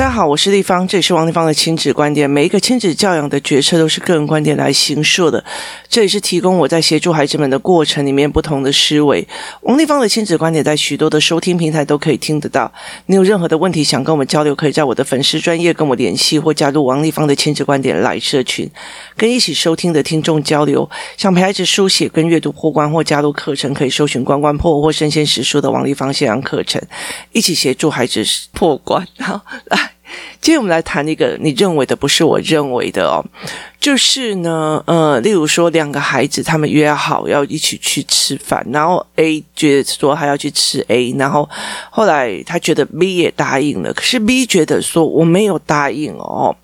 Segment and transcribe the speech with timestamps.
[0.00, 2.28] 大家好，我是丽芳，这里是王立芳的亲子观点。
[2.28, 5.44] 每一个亲子教养的决策都是个人观点来形塑的，
[5.90, 9.28] 这也是提供我在协助孩子们的过程里面不同的思维。
[9.60, 12.72] 王立芳的亲子观点在许多的收听平台都可以听得到。
[13.04, 18.66] 你有任何的问题想跟我们交流，可以在我的粉丝专业跟我联系，或加入王立芳的亲子观点来社群，
[19.18, 20.88] 跟一起收听的听众交流。
[21.18, 26.80] 想陪孩子书写跟阅读破关或加入课程，可以搜寻“关关破”或“身先实书”的王立芳线上课程，
[27.32, 28.24] 一起协助孩子
[28.54, 29.06] 破关。
[29.18, 29.89] 好，来。
[30.40, 33.22] 今天我们来谈一个你认为的不是我认为的哦，
[33.78, 41.48] 就是呢，呃，例如说两个孩子他们约好要一起去吃饭，然后 A 觉得说他要去吃 A，然后
[41.90, 46.56] 后来他觉得 B 也答应了，可是 B 觉得说我没有答应哦，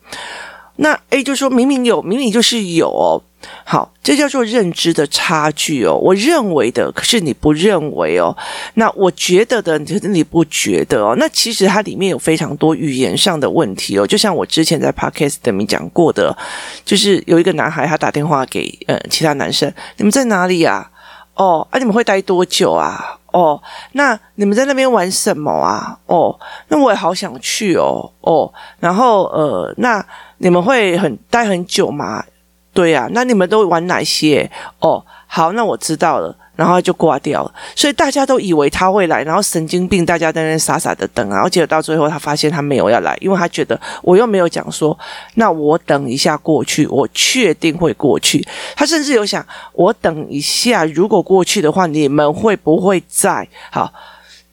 [0.77, 3.23] 那 A 就说明明有，明明就是有哦。
[3.65, 5.95] 好，这叫做认知的差距哦。
[5.95, 8.37] 我认为的，可是你不认为哦。
[8.75, 11.15] 那我觉得的，可是你不觉得哦。
[11.19, 14.07] 那其实它里面有非常多语言上的问题哦。
[14.07, 16.37] 就像我之前在 Podcast 里面讲过的，
[16.85, 20.91] 就是有一个男孩他打电话给呃其他男生，你们在哪里呀？
[21.37, 23.19] 哦，啊，你们会待多久啊？
[23.33, 25.99] 哦，那你们在那边玩什么啊？
[26.07, 28.11] 哦，那我也好想去哦。
[28.21, 30.05] 哦，然后呃，那
[30.39, 32.25] 你们会很待很久吗？
[32.73, 34.51] 对呀、那你们都玩哪些？
[34.81, 37.55] 哦，好，那我知道了，然后就挂掉了。
[37.77, 44.99] 所以大家都以为他会来，然后神经病，大家在那傻傻的等，然后结果到最后他发现他没有要来，因为他觉得我又没有讲说，
[45.35, 48.45] 那我等一下过去，我确定会过去。
[48.75, 53.47] 他甚至有想，我等一下，如果过去的话，你们会不会在？
[53.71, 53.93] 好。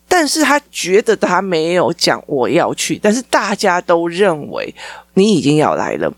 [0.06, 4.72] 但是他觉得他没有讲我要去，但是大家都认为
[5.14, 6.12] 你已经要来了。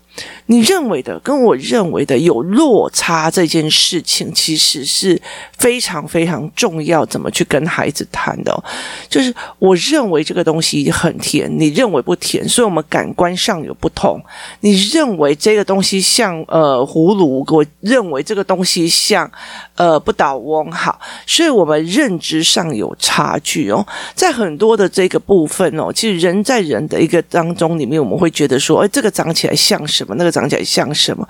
[0.47, 5.21] 你认为的跟我认为的有落差，这件事情其实是
[5.57, 7.05] 非常非常重要。
[7.05, 8.63] 怎么去跟孩子谈的哦？
[9.07, 14.19] 就是我认为这个东西很甜，你认为不甜，所以我们感官上有不同。
[14.61, 19.29] 你认为这个东西像呃葫芦，我认为这个东西像
[19.75, 23.85] 呃不倒翁，好，所以我们认知上有差距哦。
[24.15, 30.13] 在很多的这个部分哦，其实人在人的一个当中里面，我们会觉得说，这个长起来像什么？
[30.15, 31.27] 那个长起来像什么？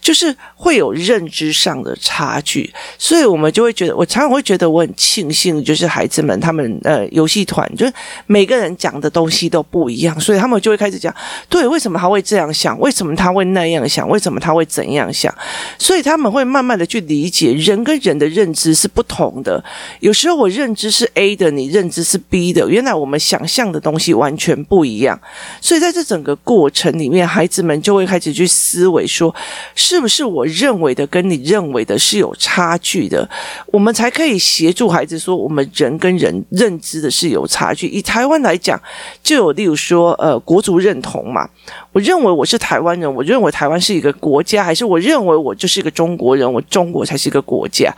[0.00, 7.92] 就是会有认知上的差距，所以我们就会觉得，我常常会觉得我很庆幸，就是孩子们他们呃游戏团，就是
[8.26, 11.14] 每个人讲的东西都不一样，所以他们就会开始讲，
[11.48, 12.76] 对，为什么他会这样想？
[12.80, 14.08] 为什么他会那样想？
[14.08, 15.32] 为什么他会怎样想？
[15.78, 19.62] 所以他们会慢慢的去理解，人跟人的认知是不同的。
[20.00, 22.00] 有时候我认知是 A 的，你认知。
[22.02, 25.20] 是 B 的，原来我们想象的东西完全不一样，
[25.60, 29.34] 所以在这整个过程里面，孩子们就会开始去思维说，
[29.74, 33.28] 是不是我认为的跟你认为的是有差距的？
[33.66, 37.88] 我们才可以协助孩子说，我们人跟人认知的是有差距。
[37.88, 38.80] 以台湾来讲，
[39.22, 41.48] 就有例如说，呃，国族认同嘛，
[41.92, 47.90] 我认为我是台湾人，我认为台湾是一个国家，还是我认为我就是一个中国人，我中国才是一个国家？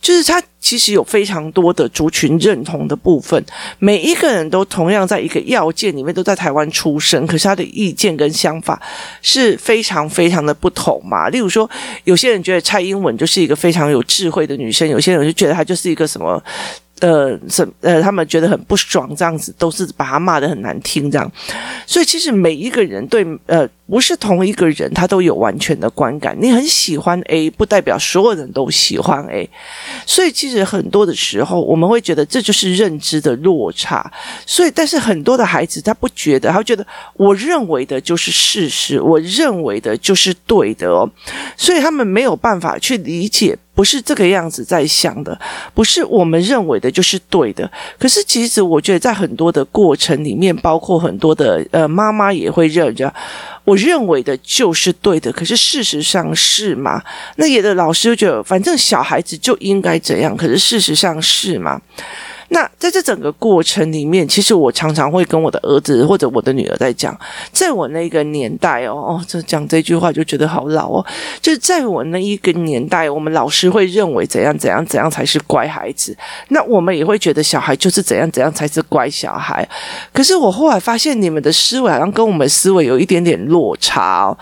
[0.00, 3.44] 就是他其实有非常多的族群认同的部分，
[3.78, 8.80] 每一个人都同样在一个要件里面都在台湾出生，可是他的意见跟想法
[9.22, 11.28] 是非常非常的不同嘛。
[11.28, 11.68] 例如说，
[12.04, 16.42] 有些人觉得蔡英文就是一个非常有智慧的女生，有些人就觉得她就是一个什么。
[17.00, 21.30] 呃，什呃，他们觉得很不爽，这样子都是把他骂得很难听，这样。
[21.86, 26.36] 所以其实每一个人对呃，不是同一个人，他都有完全的观感。
[26.40, 29.48] 你很喜欢 A，不代表所有人都喜欢 A。
[30.04, 34.10] 所以其实很多的时候，我们会觉得这就是认知的落差。
[34.44, 41.08] 所以，但是很多的孩子他不觉得，他觉得我认为的就是事实，我认为的就是对的哦。
[41.56, 43.56] 所以他们没有办法去理解。
[43.78, 45.38] 不是这个样子在想的，
[45.72, 47.70] 不是我们认为的就是对的。
[47.96, 53.14] 可是其实我觉得在很多的过程里面，包括很多的呃妈妈也会认着，
[53.62, 55.30] 我认为的就是对的。
[55.30, 57.00] 可是事实上是吗？
[57.36, 60.36] 那有的老师就觉得，反正小孩子就应该怎样。
[60.36, 61.80] 可是事实上是吗？
[62.50, 67.18] 那在这整个过程里面，其实我常常会跟我的儿子或者我的女儿在讲，
[67.52, 71.06] 在我那个年代哦，哦，这讲这句话就觉得好老哦。
[71.42, 76.16] 就是在我那一个年代，我们老师会认为怎样怎样怎样才是乖孩子，
[76.48, 79.68] 那我们也会觉得小孩就是怎样怎样才是乖小孩。
[80.12, 84.38] 可是我后来发现，你们的思维好像跟我们思维有一点点落差哦。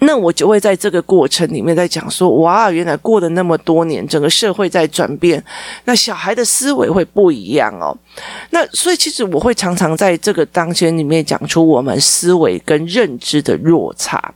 [0.00, 5.42] 那我就会在这个过程里面在讲说，哇，原来过了那么多年，整个社会在转变，
[5.84, 7.96] 那小孩的思维会不一样哦。
[8.50, 14.34] 那所以其实我会常常在这个当间里面讲出我们思维跟认知的落差。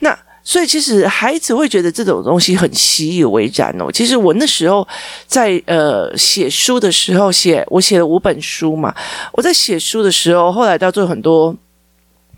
[0.00, 3.90] 那所以其实孩子会觉得这种东西很习以为然哦。
[3.92, 4.86] 其实我那时候
[5.26, 8.94] 在呃写书的时候写，我写了五本书嘛。
[9.32, 11.54] 我在写书的时候，后来到最后很多。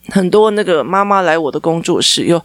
[0.09, 2.41] 很多那个妈妈来我的工作室，又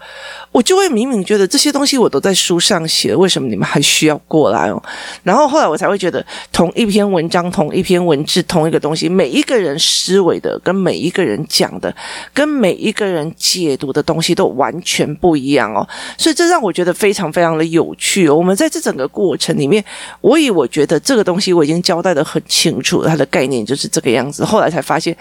[0.51, 4.81] 我就会明明觉得这些东西我都在书上写，为什么你们还需要过来哦？
[5.23, 11.93] 然后后来我才会觉得，同一篇文章、同一篇文字、同一个东西，每一个人思维的、跟每一个人讲的、
[12.33, 15.87] 跟每一个人解读的东西都完全不一样哦。
[16.17, 18.29] 所以这让我觉得非常非常的有趣。
[18.29, 19.83] 我们在这整个过程里面，
[20.21, 24.45] 我以我觉得这个东西我已经交代得很清楚，它的概念就是这个样子。
[24.45, 25.15] 后来才发现。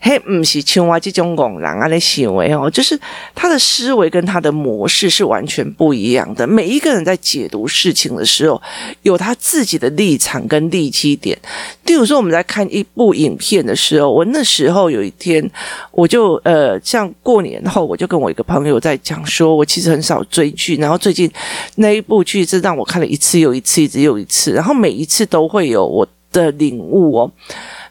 [0.00, 2.98] 嘿，不是青蛙这种公人啊的行为哦，就是
[3.34, 6.46] 他的思维跟他的模式是完全不一样的。
[6.46, 8.60] 每一个人在解读事情的时候，
[9.02, 11.36] 有他自己的立场跟立基点。
[11.84, 15.50] 例如说，我们在看一部影片的时候，我那时候有一天，
[15.90, 21.30] 我就呃，像过年后，我就跟我一个朋友在讲说，我其实很少追剧，然后最近
[21.76, 27.30] 那一部剧是让我看了一次又一次，一直又一次，然后每一次都会有我的领悟哦。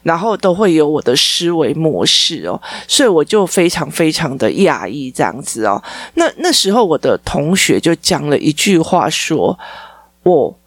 [0.02, 5.82] 然后都会有我的思维模式哦，所以我就非常非常的讶异这样子哦。
[6.14, 9.58] 那那时候我的同学就讲了一句话说，
[10.22, 10.58] 我。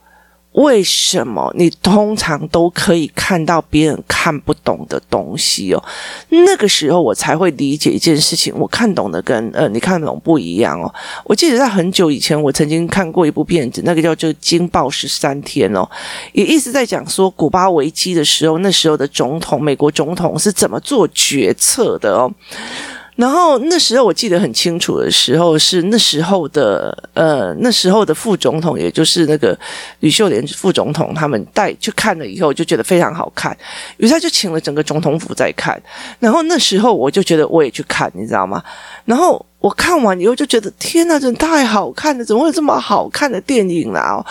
[0.53, 5.81] 为什么你通常都可以看到别人看不懂的东西哦？
[6.29, 10.93] 那个时候我才会理解一件事情，我看懂的跟呃你看懂不一样哦。
[11.23, 15.89] 我记得在很久以前，我曾经看过一部片子，那个叫做《惊爆十三天》哦，
[16.33, 22.29] 也一直在讲说古巴危机的时候，那时候的总统，美国总统是怎么做决策的哦。
[23.21, 29.55] 然后那时候我记得很清楚的时候是那时候的呃那时候的副总统，也就是那个
[29.99, 33.55] 吕秀莲副总统，他们带去看了以后就觉得非常好看，
[33.97, 35.79] 于是他就请了整个总统府在看。
[36.19, 38.63] 然后那时候我就觉得我也去看，你知道吗？
[39.05, 42.25] 然后我看完以后就觉得天哪，真太好看了！
[42.25, 44.15] 怎么会有这么好看的电影啦？
[44.15, 44.25] 哦，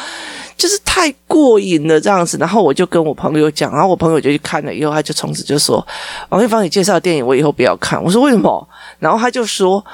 [0.57, 2.37] 就是太过瘾了这样子。
[2.39, 5.87] 然后我就跟我朋友讲，然后我朋友就去看了以后，他就从此就说
[6.31, 8.69] ：“王丽芳，你介绍的电影我以后不要看。”我说：“为什么？”
[9.01, 9.85] 然后他就说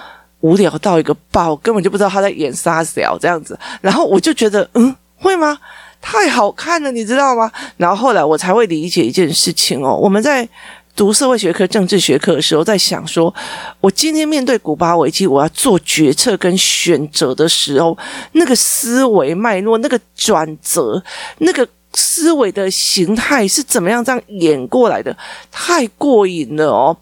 [0.41, 3.59] 无聊到一个爆，根本就不知道他在演啥小这样子。
[3.81, 5.59] 然后我就觉得，嗯，会吗？
[6.03, 7.51] 太好看了，你知道吗？
[7.79, 9.97] 然后后来我才会理解一件事情哦。
[9.97, 10.47] 我们在
[10.95, 13.35] 读社会学科、政治学科的时候，在想说，
[13.81, 17.97] 我今天面对古巴危机，我要做决策跟选择的时候，
[18.33, 21.03] 那个思维脉络、那个转折、
[21.39, 25.17] 那个思维的形态是怎么样这样演过来的？
[25.51, 26.97] 太过瘾了哦。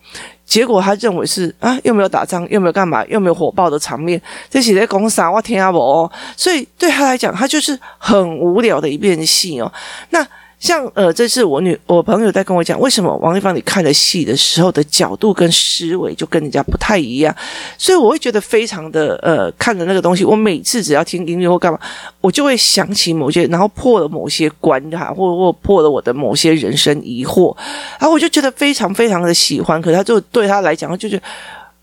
[0.47, 5.31] 结果他认为是啊，又没有打仗，又没有干嘛，又没有火爆的场面，这些在讲啥？
[5.31, 6.11] 我听不哦。
[6.37, 9.71] 所以对他来讲，他就是很无聊的一遍戏哦。
[10.11, 10.27] 那。
[10.65, 17.37] 像呃，这是我女我朋友在跟我讲，为什么王丽芳你看的戏的时候的角度跟思维就跟人家不太一样，
[17.77, 21.79] 所以我会觉得非常的呃，看的那个东西，我每次只要听音乐或干嘛，
[22.23, 27.55] 我就会想起某些，然后破了某些关卡，或或破了我的某些人生疑惑，
[28.01, 31.21] 然后我就觉得非常非常的喜欢，可是他就对他来讲，就是。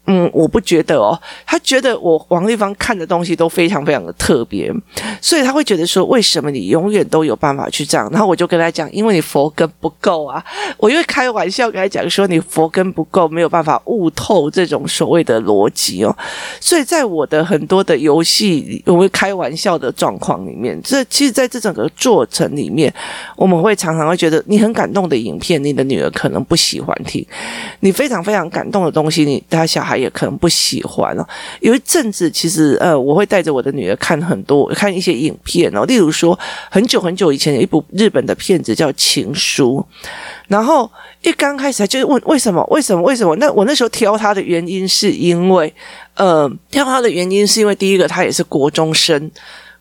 [0.07, 4.73] 嗯，我不觉得哦，他觉得我王丽芳看的东西都非常非常的特别，
[5.21, 8.09] 所以他会觉得说，为什么你永远都有办法去这样？
[8.11, 10.43] 然后我就跟他讲，因为你佛根不够啊，
[10.77, 16.13] 我因为开玩笑跟他讲说，你佛根不够，没有办法悟透这种所谓的逻辑哦。
[16.59, 22.91] 所以在我的很多的游戏，我会开玩笑的状况里面，这其实在这整个过程里面，
[23.37, 27.23] 我们会常常会觉得，你很感动的影片，你的女儿可能不喜欢听；
[27.81, 29.90] 你非常非常感动的东西，你他小孩。
[29.91, 31.27] 他也可能不喜欢了。
[31.59, 35.83] 有一阵子，其实呃，我会带着我的女儿看很多，看一些影片哦。
[35.83, 36.37] 例如说，
[36.69, 39.85] 很久很久以前有一部日本的片子叫《情书》，
[40.47, 40.89] 然后
[41.23, 42.65] 一刚开始就问为什么？
[42.71, 43.03] 为什么？
[43.03, 43.35] 为什么？
[43.35, 45.73] 那我那时候挑他的原因是因为，
[46.15, 49.29] 呃，挑他的原因是因为第一个，他也是国中生。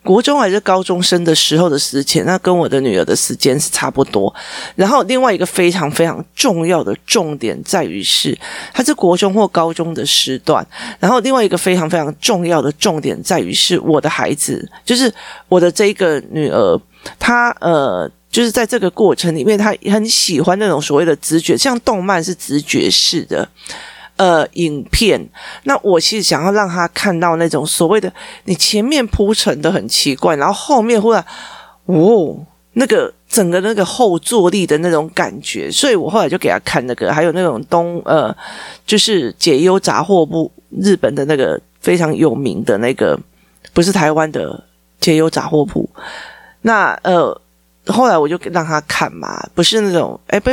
[0.02, 4.35] 国中还是高中生的时候的时间，那跟我的女儿的时间是差不多。
[4.75, 8.37] 然后另外一个非常非常重要的重点在于是，
[8.73, 10.66] 他是国中或高中的时段。
[10.99, 15.12] 然后另外一个非常非常重要的重点在于是，我的孩子就是
[15.49, 16.80] 我的这一个女儿，
[17.19, 23.47] 她呃，就是在这个过程里面，她很喜欢那种所谓的直觉，像动漫是直觉式的。
[24.21, 25.19] 呃，影片，
[25.65, 28.12] 那我其实想要让他看到那种所谓的
[28.45, 31.25] 你前面铺陈的很奇怪，然后后面忽然，
[31.87, 32.37] 哦，
[32.75, 38.37] 那个整个那个后坐力的那种感觉，所以我后来就给他看那个，还有那种东呃，
[38.85, 43.19] 就是解忧杂货铺，日本的那个非常有名的那个，
[43.73, 44.62] 不是台湾的
[45.00, 45.89] 解忧杂货铺，
[46.61, 47.41] 那呃，
[47.87, 50.50] 后来我就让他看嘛，不是那种，哎，不。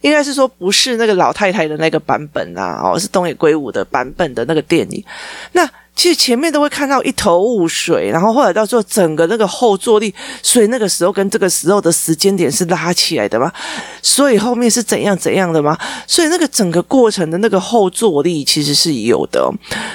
[0.00, 5.04] 应该是说不是那个老太太的那个版本啊，哦，是东野圭吾的版本的那个电影。
[5.52, 5.68] 那
[6.00, 13.52] 其实前面都会看到一头雾水，然后后来到最后整个那个后坐力，所以那个时候跟这个时候的时间点是拉起来的吗？
[14.00, 15.76] 所以后面是怎样怎样的吗？
[16.06, 19.46] 所以那个整个过程的那个后坐力其实是有的。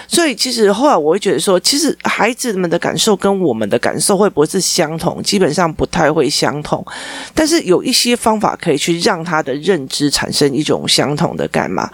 [0.07, 5.23] 所以其实后来我会觉得说，其实孩子们的感受跟我们的感受会不会是相同？
[5.23, 6.85] 基本上不太会相同，
[7.33, 11.89] 但是有一些方法可以去让他的认知产生一种相同的感嘛。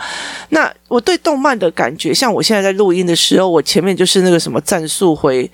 [0.49, 5.49] 那我对动漫的感觉，像我现在在录音的时候，我前面就是那个什么战术回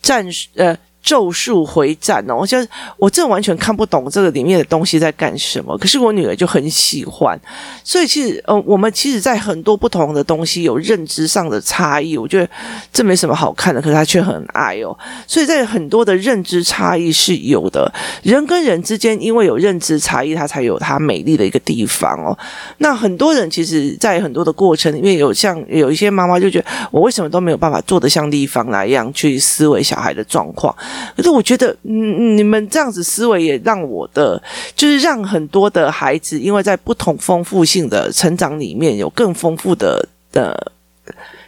[0.00, 0.26] 战
[0.56, 0.76] 呃。
[1.08, 2.58] 咒术回战哦，我就
[2.98, 7.40] 我这完全看不懂这个里面的东西在干什么，可是我女儿就很喜欢，
[7.82, 12.46] 所以其实呃，我们其实，在很多不同的东西有认知上的差异，我觉得
[12.92, 14.94] 这没什么好看的，可是她却很爱哦，
[15.26, 17.90] 所以在很多的认知差异是有的，
[18.22, 22.36] 人跟人之间因为有认知差异，它才有它美丽的一个地方哦。
[22.76, 30.74] 那很多人其实，在很多的过程里面，有像有一些妈妈就觉得，我为什么都没有办法做得像丽芳那样去思维小孩的状况。
[31.16, 34.40] 可是我觉得，嗯，你们这样子思维也让我的，
[34.76, 40.72] 就是让很多的孩子，因为在不同丰富性的成长里面，有更丰富的的。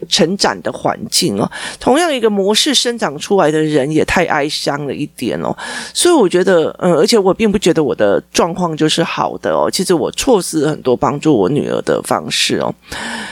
[0.09, 5.57] 成长的环境哦，同样一个模式生长出来的人也太哀伤了一点哦，
[5.92, 12.75] 所以我觉得，嗯，而且我并不觉得我的状况就是好的哦，其实我错失了很多帮助我女儿的方式哦，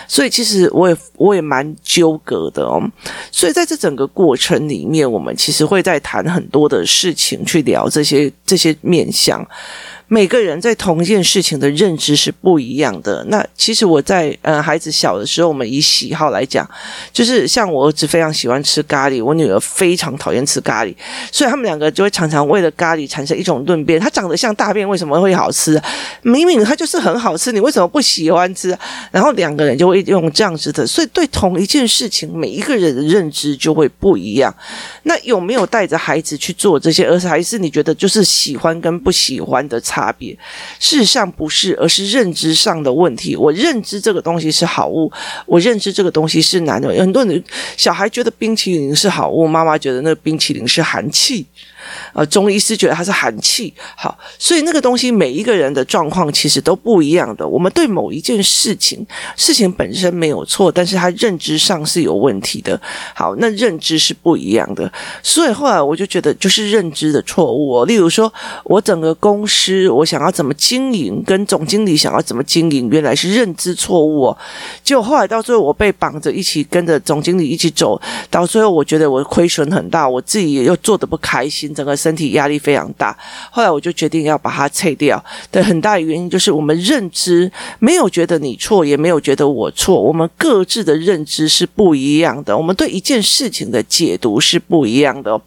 [0.07, 2.83] 所以其实我也我也蛮纠葛的哦，
[3.31, 9.47] 所以在这整个过程里面，我们其实会在谈很多的事情，去聊这些这些面向。
[10.11, 13.23] 每个人在同一件事情的认知是不一样的。
[13.29, 16.58] 那其实我在呃孩子小的时候，我们以喜好来讲，
[17.13, 20.95] 就是像我儿子非常喜欢吃咖喱，我女儿非常讨厌吃咖喱，
[21.33, 23.99] 所以他们两个就会常常为了咖喱产生一种论辩。
[23.99, 25.81] 它长得像大便，为什么会好吃？
[26.23, 28.77] 明明它就是很好吃，你为什么不喜欢吃？
[29.11, 34.55] 然后两个人就会用这样子的，所以对同一件事情，每一个人的认知就会不一样。
[35.05, 39.79] 那有没有带着孩子去做这些，而是还是你觉得就是喜欢跟不喜欢的？
[39.89, 40.37] 差别，
[40.79, 43.35] 事实上不是，而是认知上的问题。
[43.35, 45.11] 我认知这个东西是好物，
[45.47, 46.95] 我认知这个东西是难的。
[46.95, 47.45] 有很多人
[47.77, 51.47] 小孩觉得冰淇淋是好物，妈妈觉得那个冰淇淋是寒气。
[52.13, 57.47] 呃，中医师觉得它是寒气，好，所以那个东西每一个人的状况其实都不一样的。
[57.47, 62.81] 我们对某一件事情，事情本身没有错，但是他认知上是有问题的。
[63.15, 64.91] 好，那认知是不一样的，
[65.23, 67.85] 所以后来我就觉得就是认知的错误。
[67.85, 68.33] 例如说，
[68.65, 74.39] 我整个公司我想要怎么经营，跟总经理想要怎么经营，原来是认知错误哦。
[74.83, 81.75] 结果后来到最后，我被绑着一起跟着总经理一起走，到最后我觉得我亏损很大，我自己也又做得不开心。
[81.79, 83.17] 整个身体压力非常大，
[83.53, 95.41] 后来我就决定要把它拆掉的很大原因就是我们认知没有觉得你错，也没有觉得我错，我们各自的认知是不一样的，我们对一件事情的解读是不一样的。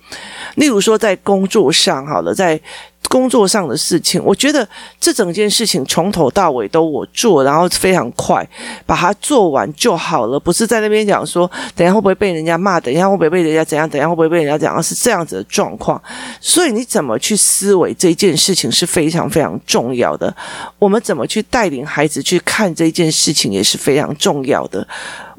[0.56, 2.62] 例如说在工作上，好了，在。
[3.10, 4.68] 工作上的事情，我觉得
[5.00, 8.48] 这整件事情从头到尾都我做，然后非常快
[8.86, 16.02] 把它做完就好了，不是在那边讲说，等下会不会被人家骂，等下会不会被人家怎样，等下会不会被人家怎样，是这样子的状况。
[16.40, 20.34] 所以你怎么去思维这件事情是非常非常重要的。
[20.80, 24.88] 我们怎么去带领孩子去看这件事情也是非常重要的。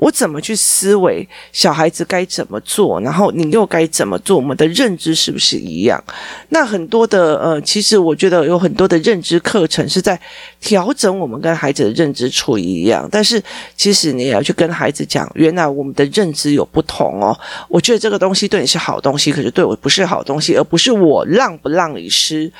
[0.02, 4.36] 我怎么去思维小孩子该怎么做，然后你又该怎么做？
[4.36, 6.02] 我们的认知是不是一样？
[6.48, 10.20] 那很多的呃，其实我觉得有很多的认知课程是在
[10.60, 13.40] 调整我们跟孩子的认知处一样，但是
[13.76, 17.38] 其实你也要去跟孩子讲，原来我们的认知有不同哦。
[17.68, 22.50] 我觉得这个东西对你是好东西，可是对我不是好东西，而不是我让不让你吃。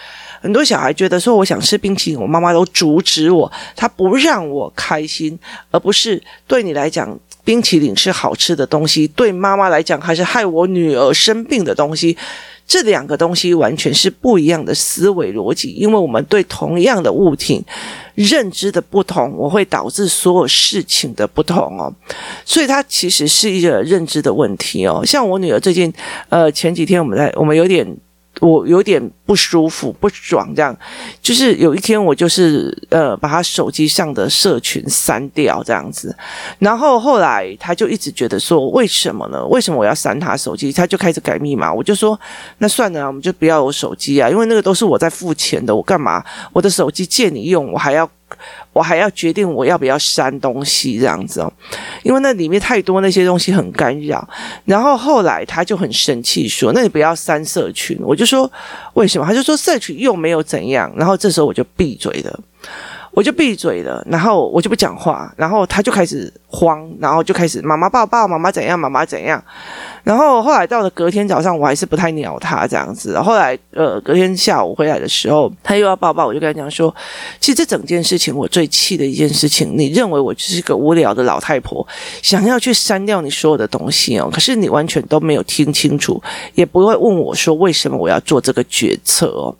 [0.40, 5.36] 很多小孩觉得说我想吃冰淇淋，我妈妈都阻止我，她不让我开心，
[5.72, 7.18] 而不是对你来讲。
[7.44, 12.16] 冰淇淋是好吃的东西，对妈妈来讲还是害我女儿生病的东西。
[12.64, 17.62] 这两个东西完全是不一样的思维逻辑，因为我们对同样的物品
[18.14, 21.92] 认知的不同，我会导致所有事情的不同哦。
[22.44, 25.04] 所以它其实是一个认知的问题哦。
[25.04, 25.92] 像我女儿最近，
[26.28, 27.96] 呃，前几天我们在，我们有点。
[28.42, 30.76] 我有点不舒服、不爽，这样
[31.20, 36.14] 就是有一天我就是呃把他手机上的社群删掉这样子，
[36.58, 39.46] 然后后来他就一直觉得说，为什么呢？
[39.46, 40.72] 为什么我要删他手机？
[40.72, 42.18] 他就开始改密码，我就说
[42.58, 48.10] 那算了，我们就不要有手机啊，因为那个都是我在付钱的，我干嘛我的手机借你用，我还要。
[48.72, 51.52] 我还要决定我要不要删东西这样子哦，
[52.02, 54.26] 因为那里面太多那些东西很干扰。
[54.64, 58.50] 然后后来他就很生气说：“那你不要删社群。”我就说
[58.94, 62.40] ：“为什么？”他就说：“社群又没有怎样。”然后这时候我就闭嘴了，
[63.10, 69.42] 我就闭嘴了，然后我就不讲话，然后他就开始慌，然后就开始妈妈抱抱，妈妈怎样，妈妈怎样。
[70.04, 73.18] 然后后来到了隔天早上，我还是不太鸟他这样子。
[73.20, 76.94] 后来呃，隔天下午回来的时候，他又要抱抱，我就跟他讲说，
[77.40, 81.86] 其实这整件事情我最气的一件事情，你认为我就是个无聊的老太婆，
[82.20, 86.20] 想要去删掉你所有的东西哦，可是你完全都没有听清楚，
[86.54, 89.54] 也不会问我说为什么我要做这个决策哦。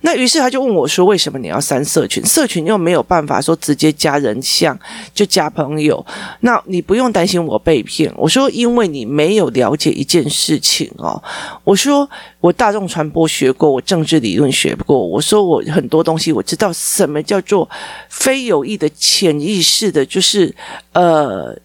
[0.00, 2.22] 那于是他就问我说：“为什么你要删社群？
[2.26, 4.78] 社群又没有办法说直接加人像
[5.14, 6.04] 就加朋友，
[6.40, 11.22] 那你不用担心我被骗。”我说：“因为你没有了解一件事情哦。”
[11.64, 12.08] 我说
[12.40, 14.98] ：“我大众传播学过，我政治理论学过。
[14.98, 17.68] 我说我很多东西我知道，什么叫做
[18.08, 20.54] 非有意的潜意识的，就是
[20.92, 21.58] 呃，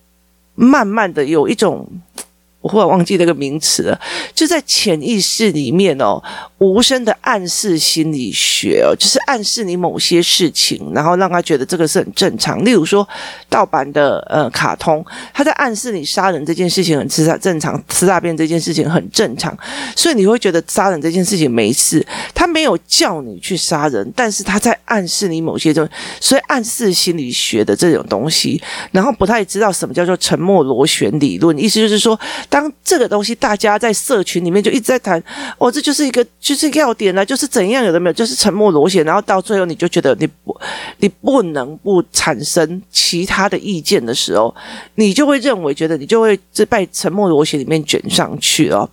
[0.55, 1.87] 慢慢的有一种。”
[2.61, 3.99] 我忽然忘记那个名词了，
[4.33, 6.21] 就在潜意识里面哦，
[6.57, 12.63] 无声的暗示心理学哦，就是暗示你某些事情，然后让他觉得这个是很正常。
[12.65, 13.07] 例如说，
[13.47, 19.57] 盗版的呃卡通，他在暗示你杀人这件事情很吃正常，吃大便这件事情很正常，
[19.95, 22.05] 所以你会觉得杀人这件事情没事。
[22.35, 28.61] 他没有叫你去杀人，但是他在暗示你某些东西，所以暗示心理学的这种东西，
[28.91, 32.19] 然后不太知道什么叫做沉默螺旋理论，意思就是说。
[32.49, 35.23] 当这个东西大家在社群里面就一直在谈，
[35.57, 40.59] 哦，这就是一个就是要点了，就是怎样有的没有，就是沉默螺旋，然后到最后你就觉得你不
[40.97, 44.53] 你不能不产生其他的意见的时候，
[44.95, 48.89] 你就会认为觉得你就会在被沉默螺旋里面卷上去了。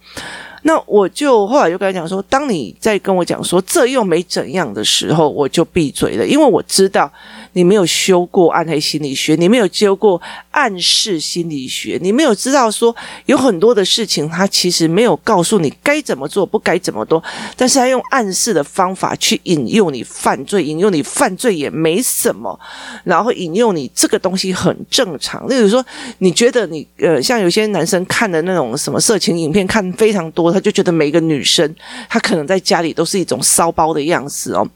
[0.62, 7.10] 那我就后来就跟他讲说，当你在跟我讲说这又没怎样的时候，我就闭嘴了，因为我知道。
[7.56, 10.20] 你没有修过暗黑心理学，你没有修过
[10.50, 12.94] 暗示心理学，你没有知道说
[13.25, 17.22] 有很多的事情，他其实没有告诉你该怎么做，不该怎么做，
[17.56, 22.60] 但是他用暗示的方法去引诱你犯罪，引诱你犯罪也没什么，
[23.04, 25.48] 然后引诱你这个东西很正常。
[25.48, 25.82] 例如说，
[26.18, 31.75] 你觉得你呃，像有些男生看的那种什么色情影片看非常多，他就觉得每个女生
[32.06, 34.68] 她可能在家里都是一种骚包的样子哦，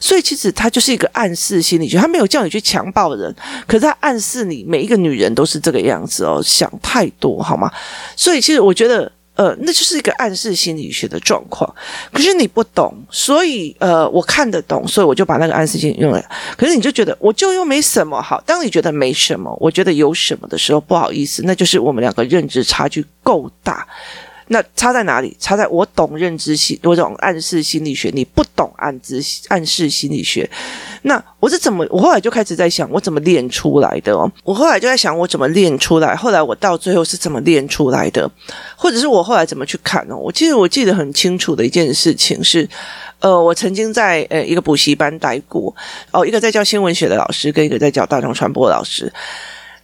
[0.00, 2.23] 所以其实他就是一个暗示心理学，他没有。
[2.26, 3.34] 叫你去强暴人，
[3.66, 7.70] 可是他暗示你每一个女人都是这个样子哦，想太多好吗？
[8.16, 11.68] 所以其实我觉得，呃，那就是一个暗示心理学的状况。
[12.12, 16.24] 可是你不懂，所以呃，我看得懂，所以我就把那个暗示心理学用了。
[16.56, 18.40] 可是你就觉得我就又没什么好。
[18.46, 23.86] 当你觉得没什么，我觉得有什么的时候，不好意思，那就是我们两个认知差距够大。
[24.48, 25.34] 那差在哪里？
[25.40, 30.48] 差在我懂认知心，我懂暗示心理学，你不懂暗知暗示心理学。
[31.06, 31.86] 那我是怎么？
[31.90, 34.30] 我后来就开始在想，我怎么练出来的哦？
[34.42, 36.16] 我后来就在想，我怎么练出来？
[36.16, 38.30] 后来我到最后是怎么练出来的？
[38.74, 40.16] 或者是我后来怎么去看呢？
[40.16, 42.66] 我记得我记得很清楚的一件事情是，
[43.20, 45.74] 呃，我曾经在呃一个补习班待过，
[46.10, 49.12] 哦，一个在教新闻学的老师，跟一个在教大众传播的老师。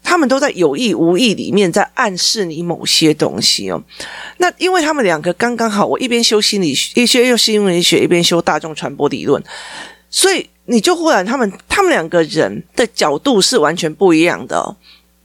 [0.02, 3.82] 他们都在有意无意里面在暗示你某些东西哦。
[4.38, 9.42] 那因为他们两个刚刚好，我一边修心理学，一边又新闻学，一边修大众传播理论，
[10.08, 14.76] 所以你就忽然他们他们两个人的角度是完全不一样的。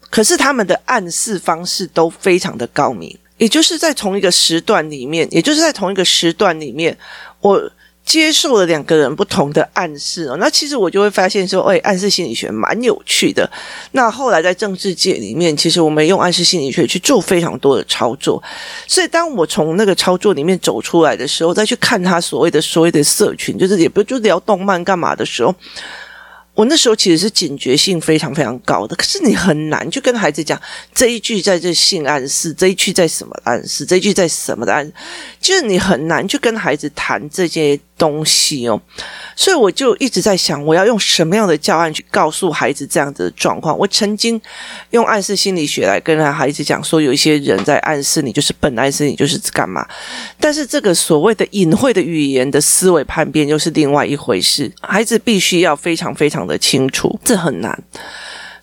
[0.10, 6.98] 可是他们的暗示方式都非常的高明，也就是在同一个时段里面，也就是在同一个时段里面，
[7.42, 7.72] 我。
[8.06, 13.50] 接受了两个人不同的暗示哦，那其实我就会发现说，哎，暗示心理学蛮有趣的。
[13.94, 18.42] 那后来在政治界里面，其实我们用暗示心理学去做非常多的操作。
[18.88, 25.54] 所以当我从那个操作里面走出来的时候，再去看他所谓的所谓的社群，就是也不就聊动漫干嘛的时候。
[26.56, 30.60] 我那时候其实是警觉性非常非常高的，可是你很难去跟孩子讲
[30.94, 34.94] 这一句在这性暗示，这一句在什么暗示，这一句在什么的暗示，
[35.42, 38.82] 就是你很难去跟孩子谈这些东西哦。
[39.36, 43.78] 所以我就一直在想，我要用什么样的教案去告诉孩子这样子的状况。
[43.78, 44.42] 我曾经
[44.92, 49.86] 用暗示心理学来跟孩子讲说，有一些人在暗示你，就是本暗示你就是干嘛。
[50.40, 56.45] 但是这个所谓的隐晦的语言的思维叛变又是另外一回事，孩子必须要非常非常。
[56.46, 57.84] 的清楚，这很难。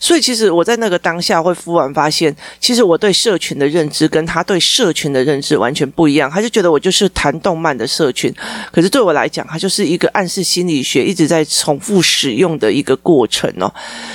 [0.03, 6.29] 所以，其实我在那个当下会忽然发现，其实我对社群的认知跟他对社群的认知完全不一样。
[6.29, 8.35] 他就觉得我就是谈动漫的社群，
[8.73, 13.73] 可是对我来讲，他就是一个暗示心理学一直在重复使用的一个过程哦。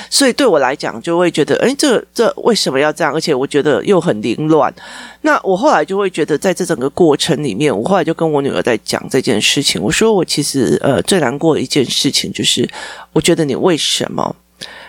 [0.09, 3.13] 所以对我来讲，就会觉得，诶，这这为什么要这样？
[3.13, 4.73] 而且我觉得又很凌乱。
[5.21, 9.81] 那我后来就会觉得，在这整个过程里面，我后来就跟我女儿在讲这件事情。
[9.81, 12.69] 我说，我其实呃最难过的一件事情就是，
[13.13, 14.35] 我觉得你为什么？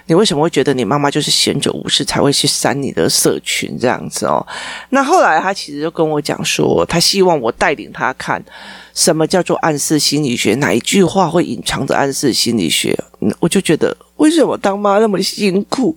[0.08, 4.44] 你为什么会觉得你妈妈就是闲着无事才会去删你的社群这样子哦？
[4.88, 8.42] 那后来他其实就跟我讲说，他希望我带领他看
[8.94, 10.54] 什么叫做暗示心理学？
[10.56, 12.98] 哪一句话会隐藏着暗示心理学？
[13.38, 15.94] 我就觉得，为什么当妈那么辛苦？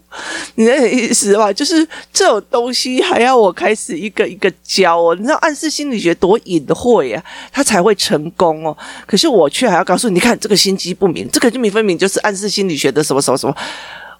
[0.55, 1.53] 你的意思吧？
[1.53, 5.15] 就是这种东西还要我开始一个一个教哦。
[5.15, 8.75] 你知道暗示心理学多隐晦啊，他才会成功哦。
[9.07, 13.55] 可是我却还要告诉你，你看这个心机不明，这个就明分明就是暗示心理学的什么什么什么。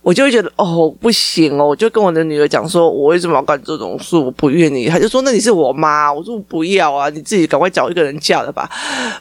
[0.02, 4.18] 我就会觉得哦，不行哦，我就跟我的女儿讲说，我为什么要干这种事？
[4.18, 4.88] 我不愿意。
[4.88, 6.12] 她就说，那你是我妈。
[6.12, 8.70] 我说我不要啊，你自己赶快找一个人嫁了吧，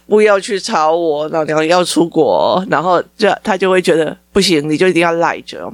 [0.07, 1.29] 不要去吵我。
[1.29, 4.16] 老娘要出国，然后就她就会觉得。
[4.40, 5.70] 不行，你就一定要赖着。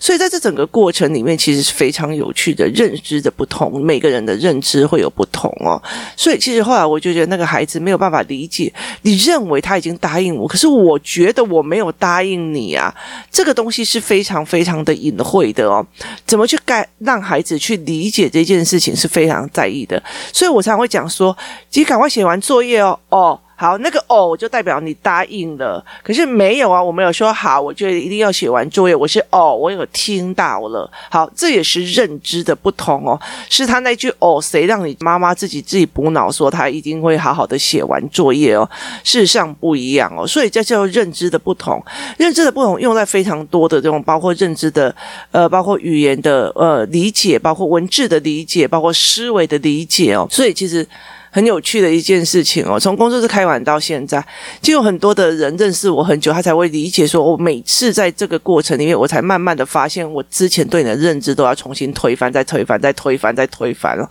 [0.00, 5.80] 所以在这整个过程里面，其实是非常有趣的，认知的不同，每个人的认知会有不同哦。
[6.16, 12.92] 所以其实后来我就觉得那个孩子没有办法理解，你认为他已经答应我，可是我觉得我没有答应你啊。
[13.30, 15.86] 这个东西是非常非常的隐晦的哦。
[16.26, 20.02] 怎么去该让孩子去理解这件事情是非常在意的。
[20.32, 21.36] 所以我常常会讲说，
[21.74, 23.40] 你赶快写完作业哦，哦。
[23.60, 25.84] 好，那个哦，就代表你答应了。
[26.04, 28.94] 可是没有啊，我没有说好，我觉得一定要写完作业。
[28.94, 30.88] 我是哦，我有听到了。
[31.10, 33.20] 好，这也是认知的不同哦。
[33.50, 38.70] 是他那句哦，谁让你妈妈自己自己补脑说他一定会好好的写完作业哦？
[39.02, 40.24] 事实上不一样哦。
[40.24, 41.84] 所以这叫认知的不同。
[42.16, 44.94] 认知的不同用在非常多的这种，包括认知的
[45.32, 50.28] 呃，包括语言的呃理解，包括文字的理解，包括思维的理解哦。
[50.30, 50.86] 所以其实。
[51.30, 54.24] 很有趣的一件事情哦，从工作室开完到现在，
[54.60, 64.08] 就有很多的人认识我很久，他才会理解说，我每次在这个过程里面，我才慢慢的发现，我之前对你的认知都要重新推翻，再推翻，再推翻，再推翻了。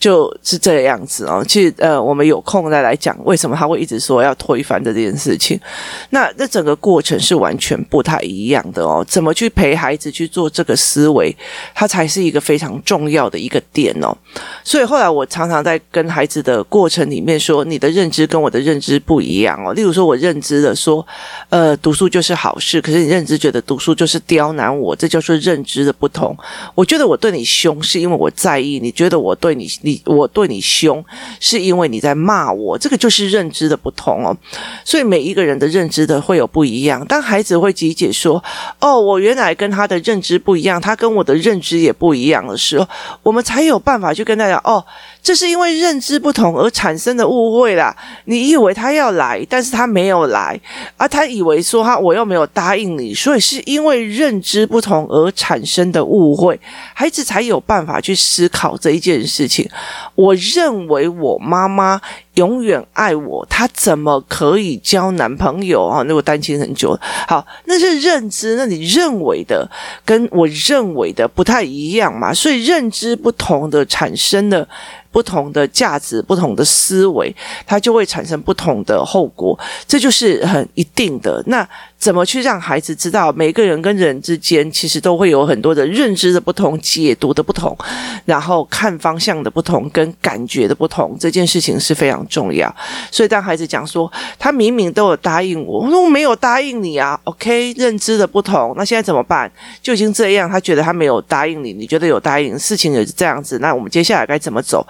[0.00, 5.60] 就是这个样子哦，其实呃，我们有空再来讲为什么他会一直说要推翻这件事情。
[6.08, 9.04] 那这整个过程是完全不太一样的哦。
[9.06, 11.36] 怎么去陪孩子去做这个思维，
[11.74, 14.16] 它才是一个非常重要的一个点哦。
[14.64, 19.74] 所以后来我常常在跟孩子的过程里面说，你的认知跟我的认知不一样哦。
[19.74, 21.06] 例如说，我认知的说，
[21.50, 26.34] 呃，读书就是好事，可是你认知觉得读书就是刁难我，这叫做认知的不同。
[26.74, 29.68] 我觉得我对你凶是因为我在意，你觉得我对你。
[30.06, 31.02] 我对你凶，
[31.38, 34.36] 是因为你在骂我，这个就是认知的不同哦。
[34.84, 37.04] 所以每一个人的认知的会有不一样。
[37.06, 38.42] 当孩子会理解说
[38.80, 42.86] ：“哦，我原来跟他的认知不一样，他跟我的认知也不一样的时候，
[43.22, 44.84] 我们才有办法去跟他讲哦。”
[45.22, 47.94] 这是因为认知不同而产生的误会啦。
[48.24, 50.58] 你以为他要来，但是他没有来，
[50.96, 56.58] 而他以为说他我又没有答应你，所以是因为认知不同而产生的误会，
[56.94, 59.68] 孩子才有办法去思考这一件事情。
[60.14, 62.00] 我认为我妈妈
[62.34, 66.02] 永远爱我，他怎么可以交男朋友啊？
[66.06, 69.68] 那我担心很久，好，那是认知，那你认为的
[70.04, 72.32] 跟我认为的不太一样嘛？
[72.32, 74.66] 所以认知不同的产生的。
[75.12, 77.34] 不同的价值，不同的思维，
[77.66, 81.42] 它就会产生不同的后果，这就是很一定的。
[81.48, 81.68] 那。
[82.00, 87.76] 怎么去让孩子知道，每个人跟人之间其实都会有很多的认知的不同、解读的不同，
[88.24, 92.74] 然后看方向的不同跟感觉的不同，这件事情是非常重要。
[93.10, 99.52] 所以当孩子讲说他明明都有答应我，我说我没有答应你啊，OK，认知的不同，那现在怎么办？
[99.82, 104.86] 就已经这样，他觉得他没有答应你，你觉得有答应，事情也是这样子，那我们接下来该怎么走？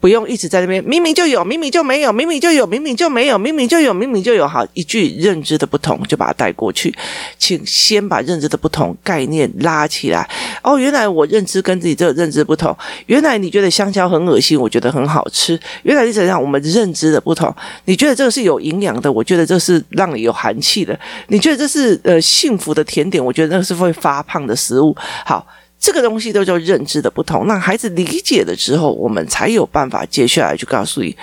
[0.00, 4.46] 不用一直在那边，明明就有，明明就没有，明明就有，明明就没有，明明就有，明明就有。
[4.46, 6.94] 好，一句认知的不同就把它带过去，
[7.38, 10.28] 请先把认知的不同概念拉起来。
[10.62, 12.76] 哦，原来我认知跟自己这个认知不同。
[13.06, 15.58] 原来你觉得香蕉很恶心，我觉得很好吃。
[15.82, 16.40] 原来你怎样？
[16.40, 17.54] 我们认知的不同。
[17.84, 20.98] 你觉得这个是有营养的，我觉得这是让你有寒气的。
[21.28, 24.96] 你觉得这是呃幸福的甜点，我觉得那个是会发胖的食物。
[25.24, 25.46] 好。
[25.80, 31.16] 这个东西都叫认知的不同，那孩子理解了之后，我们才有办法接下来去告诉你，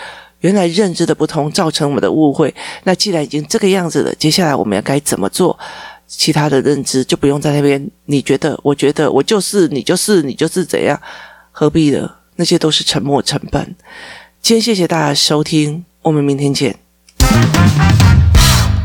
[0.46, 2.54] 原来认知的不同造成我们的误会。
[2.84, 5.58] 那既然已经这个样子了，接下来我们要该怎么做？
[6.06, 7.90] 其他的认知就不用在那边。
[8.06, 8.60] 你觉得？
[8.62, 11.02] 我觉得，我就是，你就是，你就是怎样？
[11.52, 12.08] 何必呢？
[12.36, 13.76] 那些都是沉默成本。
[14.40, 16.78] 今天谢谢大家收听，我们明天见。